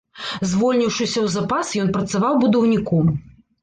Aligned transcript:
Звольніўшыся 0.53 1.07
ў 1.21 1.27
запас, 1.35 1.77
ён 1.87 1.95
працаваў 2.01 2.43
будаўніком. 2.45 3.19